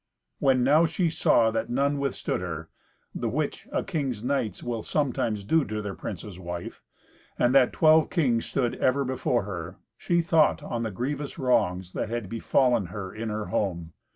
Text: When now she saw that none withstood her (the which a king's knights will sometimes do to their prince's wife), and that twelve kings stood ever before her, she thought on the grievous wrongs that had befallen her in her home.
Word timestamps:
When 0.39 0.63
now 0.63 0.87
she 0.87 1.11
saw 1.11 1.51
that 1.51 1.69
none 1.69 1.99
withstood 1.99 2.41
her 2.41 2.69
(the 3.13 3.29
which 3.29 3.67
a 3.71 3.83
king's 3.83 4.23
knights 4.23 4.63
will 4.63 4.81
sometimes 4.81 5.43
do 5.43 5.63
to 5.65 5.79
their 5.79 5.93
prince's 5.93 6.39
wife), 6.39 6.81
and 7.37 7.53
that 7.53 7.71
twelve 7.71 8.09
kings 8.09 8.47
stood 8.47 8.73
ever 8.79 9.05
before 9.05 9.43
her, 9.43 9.77
she 9.99 10.23
thought 10.23 10.63
on 10.63 10.81
the 10.81 10.89
grievous 10.89 11.37
wrongs 11.37 11.93
that 11.93 12.09
had 12.09 12.29
befallen 12.29 12.87
her 12.87 13.13
in 13.13 13.29
her 13.29 13.45
home. 13.53 13.93